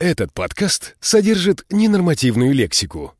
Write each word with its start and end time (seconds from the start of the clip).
Этот 0.00 0.32
подкаст 0.32 0.96
содержит 0.98 1.66
ненормативную 1.68 2.54
лексику. 2.54 3.12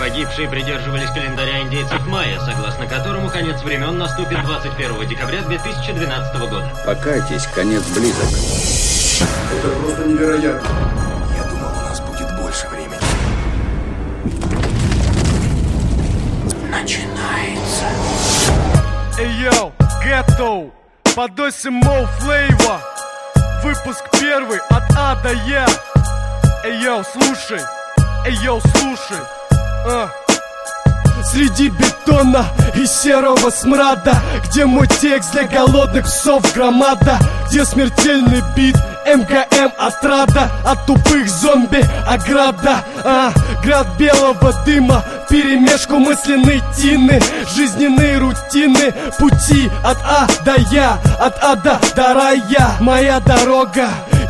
Погибшие 0.00 0.48
придерживались 0.48 1.10
календаря 1.10 1.62
индейцев 1.62 2.04
майя, 2.08 2.40
согласно 2.40 2.88
которому 2.88 3.30
конец 3.30 3.62
времен 3.62 3.96
наступит 3.98 4.42
21 4.42 5.08
декабря 5.08 5.42
2012 5.42 6.40
года. 6.40 6.72
Покайтесь, 6.84 7.46
конец 7.54 7.84
близок. 7.96 8.28
Это 9.56 9.68
просто 9.78 10.08
невероятно. 10.08 10.68
Я 11.36 11.44
думал, 11.44 11.70
у 11.70 11.82
нас 11.82 12.00
будет 12.00 12.36
больше 12.42 12.66
времени. 12.66 12.98
Начинается. 16.68 17.86
Эй, 19.20 19.30
йоу, 19.40 19.72
Гетто, 20.04 20.72
подоси 21.14 21.68
Моу 21.68 22.06
Флейва. 22.18 22.80
Выпуск 23.62 24.04
первый 24.20 24.58
от 24.70 24.82
А 24.96 25.14
до 25.22 25.32
Я 25.32 25.66
Эй, 26.64 26.82
йоу, 26.82 27.02
слушай, 27.04 27.60
эй, 28.26 28.34
йоу, 28.42 28.60
слушай. 28.60 29.22
А. 29.86 30.08
Среди 31.24 31.70
бетона 31.70 32.44
и 32.74 32.86
серого 32.86 33.48
смрада 33.50 34.14
Где 34.44 34.66
мой 34.66 34.86
текст 34.86 35.32
для 35.32 35.44
голодных 35.44 36.04
псов 36.04 36.54
громада 36.54 37.18
Где 37.48 37.64
смертельный 37.64 38.42
бит 38.54 38.76
МКМ 39.06 39.72
отрада 39.78 40.50
От 40.66 40.84
тупых 40.86 41.28
зомби 41.28 41.82
ограда 42.06 42.84
а, 43.02 43.32
Град 43.64 43.86
белого 43.98 44.52
дыма 44.66 45.02
Перемешку 45.34 45.98
мысленной 45.98 46.62
тины 46.76 47.20
Жизненные 47.56 48.18
рутины. 48.18 48.94
Пути 49.18 49.68
от 49.82 49.98
А 50.04 50.28
до 50.44 50.54
Я 50.70 50.96
От 51.18 51.42
ада 51.42 51.80
до 51.96 52.14
рая. 52.14 52.76
Моя 52.78 53.18
дорога 53.18 53.88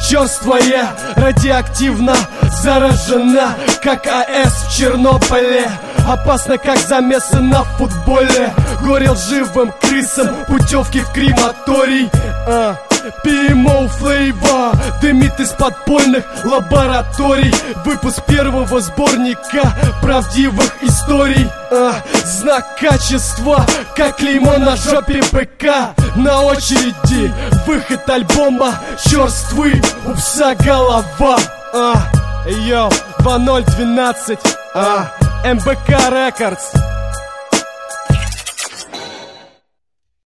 черствая 0.08 0.88
Радиоактивно 1.14 2.16
заражена 2.62 3.54
Как 3.82 4.06
АЭС 4.06 4.64
в 4.64 4.74
Чернобыле. 4.78 5.70
Опасно, 6.08 6.56
как 6.56 6.78
замесы 6.78 7.38
на 7.38 7.64
футболе. 7.64 8.54
Горел 8.82 9.14
живым 9.14 9.74
крысам 9.82 10.34
Путевки 10.48 11.00
в 11.00 11.12
крематорий. 11.12 12.08
А. 12.48 12.76
PMO 13.24 13.88
Флейва 13.88 14.72
Дымит 15.00 15.38
из 15.38 15.50
подпольных 15.50 16.24
лабораторий. 16.44 17.54
Выпуск 17.84 18.22
первого 18.26 18.80
сборника 18.80 19.72
правдивых 20.02 20.82
историй. 20.82 21.48
А, 21.70 21.94
Знак 22.24 22.78
качества, 22.80 23.64
как 23.96 24.16
клеймо 24.16 24.58
на 24.58 24.76
жопе 24.76 25.22
БК 25.32 25.94
На 26.16 26.42
очереди 26.42 27.32
выход 27.66 28.08
альбома 28.08 28.74
Черствый 29.04 29.82
у 30.06 30.12
пса 30.14 30.54
голова. 30.54 31.38
А, 31.74 31.94
Йоу, 32.46 32.90
2012 33.20 34.38
а, 34.74 35.10
МБК 35.44 35.88
Рекордс 35.88 36.93